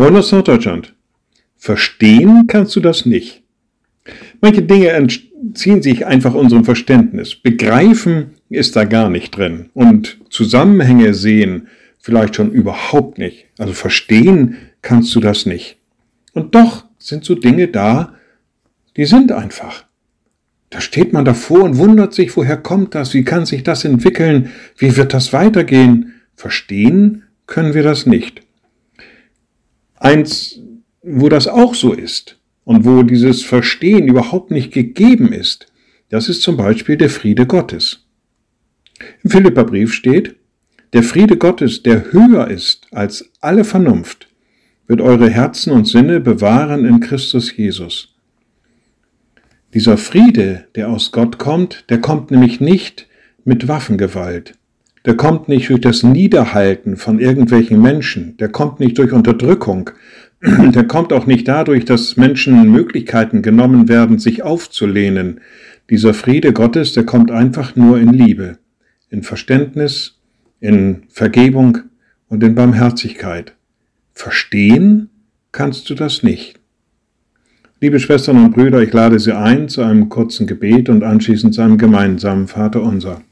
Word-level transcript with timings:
Moin 0.00 0.14
aus 0.14 0.30
Norddeutschland. 0.30 0.94
Verstehen 1.56 2.44
kannst 2.46 2.76
du 2.76 2.80
das 2.80 3.04
nicht. 3.04 3.42
Manche 4.40 4.62
Dinge 4.62 4.90
entziehen 4.90 5.82
sich 5.82 6.06
einfach 6.06 6.34
unserem 6.34 6.64
Verständnis. 6.64 7.34
Begreifen 7.34 8.34
ist 8.48 8.76
da 8.76 8.84
gar 8.84 9.10
nicht 9.10 9.36
drin. 9.36 9.70
Und 9.74 10.18
Zusammenhänge 10.30 11.14
sehen 11.14 11.66
vielleicht 11.98 12.36
schon 12.36 12.52
überhaupt 12.52 13.18
nicht. 13.18 13.46
Also 13.58 13.72
verstehen 13.72 14.58
kannst 14.82 15.12
du 15.16 15.18
das 15.18 15.46
nicht. 15.46 15.78
Und 16.32 16.54
doch 16.54 16.84
sind 16.98 17.24
so 17.24 17.34
Dinge 17.34 17.66
da, 17.66 18.14
die 18.96 19.04
sind 19.04 19.32
einfach. 19.32 19.84
Da 20.70 20.80
steht 20.80 21.12
man 21.12 21.24
davor 21.24 21.64
und 21.64 21.76
wundert 21.76 22.14
sich, 22.14 22.36
woher 22.36 22.56
kommt 22.56 22.94
das, 22.94 23.14
wie 23.14 23.24
kann 23.24 23.46
sich 23.46 23.64
das 23.64 23.84
entwickeln, 23.84 24.52
wie 24.76 24.96
wird 24.96 25.12
das 25.12 25.32
weitergehen. 25.32 26.14
Verstehen 26.36 27.24
können 27.48 27.74
wir 27.74 27.82
das 27.82 28.06
nicht. 28.06 28.42
Eins, 30.00 30.60
wo 31.02 31.28
das 31.28 31.48
auch 31.48 31.74
so 31.74 31.92
ist 31.92 32.38
und 32.64 32.84
wo 32.84 33.02
dieses 33.02 33.42
Verstehen 33.42 34.08
überhaupt 34.08 34.50
nicht 34.50 34.72
gegeben 34.72 35.32
ist, 35.32 35.66
das 36.10 36.28
ist 36.28 36.42
zum 36.42 36.56
Beispiel 36.56 36.96
der 36.96 37.10
Friede 37.10 37.46
Gottes. 37.46 38.06
Im 39.22 39.30
Philipperbrief 39.30 39.92
steht, 39.92 40.36
der 40.92 41.02
Friede 41.02 41.36
Gottes, 41.36 41.82
der 41.82 42.12
höher 42.12 42.48
ist 42.48 42.86
als 42.92 43.30
alle 43.40 43.64
Vernunft, 43.64 44.28
wird 44.86 45.00
eure 45.00 45.28
Herzen 45.28 45.72
und 45.72 45.86
Sinne 45.86 46.20
bewahren 46.20 46.84
in 46.86 47.00
Christus 47.00 47.54
Jesus. 47.54 48.14
Dieser 49.74 49.98
Friede, 49.98 50.66
der 50.74 50.88
aus 50.88 51.12
Gott 51.12 51.38
kommt, 51.38 51.84
der 51.90 52.00
kommt 52.00 52.30
nämlich 52.30 52.60
nicht 52.60 53.06
mit 53.44 53.68
Waffengewalt. 53.68 54.57
Der 55.04 55.16
kommt 55.16 55.48
nicht 55.48 55.68
durch 55.70 55.80
das 55.80 56.02
Niederhalten 56.02 56.96
von 56.96 57.18
irgendwelchen 57.18 57.80
Menschen, 57.80 58.36
der 58.38 58.48
kommt 58.48 58.80
nicht 58.80 58.98
durch 58.98 59.12
Unterdrückung, 59.12 59.90
der 60.42 60.84
kommt 60.84 61.12
auch 61.12 61.26
nicht 61.26 61.48
dadurch, 61.48 61.84
dass 61.84 62.16
Menschen 62.16 62.70
Möglichkeiten 62.70 63.42
genommen 63.42 63.88
werden, 63.88 64.18
sich 64.18 64.42
aufzulehnen. 64.42 65.40
Dieser 65.90 66.14
Friede 66.14 66.52
Gottes, 66.52 66.92
der 66.92 67.04
kommt 67.04 67.30
einfach 67.30 67.76
nur 67.76 67.98
in 67.98 68.12
Liebe, 68.12 68.58
in 69.08 69.22
Verständnis, 69.22 70.18
in 70.60 71.04
Vergebung 71.08 71.78
und 72.28 72.42
in 72.42 72.54
Barmherzigkeit. 72.54 73.54
Verstehen 74.12 75.10
kannst 75.52 75.88
du 75.90 75.94
das 75.94 76.22
nicht. 76.22 76.58
Liebe 77.80 78.00
Schwestern 78.00 78.44
und 78.44 78.54
Brüder, 78.54 78.82
ich 78.82 78.92
lade 78.92 79.20
Sie 79.20 79.32
ein 79.32 79.68
zu 79.68 79.82
einem 79.82 80.08
kurzen 80.08 80.48
Gebet 80.48 80.88
und 80.88 81.04
anschließend 81.04 81.54
zu 81.54 81.62
einem 81.62 81.78
gemeinsamen 81.78 82.48
Vater 82.48 82.82
unser. 82.82 83.22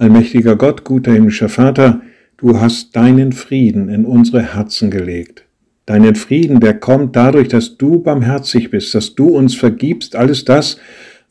Allmächtiger 0.00 0.54
Gott, 0.54 0.84
guter 0.84 1.12
himmlischer 1.12 1.48
Vater, 1.48 2.02
du 2.36 2.60
hast 2.60 2.94
deinen 2.94 3.32
Frieden 3.32 3.88
in 3.88 4.04
unsere 4.04 4.54
Herzen 4.54 4.92
gelegt. 4.92 5.44
Deinen 5.86 6.14
Frieden, 6.14 6.60
der 6.60 6.78
kommt 6.78 7.16
dadurch, 7.16 7.48
dass 7.48 7.76
du 7.78 8.00
barmherzig 8.00 8.70
bist, 8.70 8.94
dass 8.94 9.16
du 9.16 9.26
uns 9.30 9.56
vergibst 9.56 10.14
alles 10.14 10.44
das, 10.44 10.78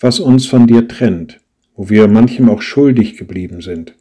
was 0.02 0.20
uns 0.20 0.48
von 0.48 0.68
dir 0.68 0.86
trennt, 0.86 1.40
wo 1.78 1.90
wir 1.90 2.10
manchem 2.10 2.50
auch 2.50 2.62
schuldig 2.62 3.16
geblieben 3.16 3.62
sind. 3.62 3.96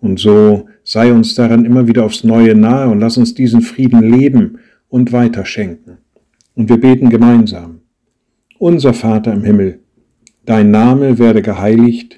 Und 0.00 0.18
so 0.18 0.68
sei 0.82 1.12
uns 1.12 1.36
daran 1.36 1.64
immer 1.64 1.86
wieder 1.86 2.04
aufs 2.04 2.24
Neue 2.24 2.56
nahe 2.56 2.88
und 2.88 2.98
lass 2.98 3.18
uns 3.18 3.34
diesen 3.34 3.60
Frieden 3.60 4.02
leben 4.02 4.58
und 4.88 5.12
weiterschenken. 5.12 5.98
Und 6.56 6.68
wir 6.68 6.80
beten 6.80 7.08
gemeinsam. 7.08 7.82
Unser 8.58 8.94
Vater 8.94 9.32
im 9.32 9.44
Himmel, 9.44 9.78
dein 10.44 10.72
Name 10.72 11.20
werde 11.20 11.40
geheiligt, 11.40 12.17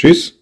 Tschüss. 0.00 0.39